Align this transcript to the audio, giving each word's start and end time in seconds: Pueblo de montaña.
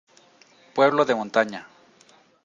Pueblo 0.75 1.05
de 1.05 1.13
montaña. 1.13 1.67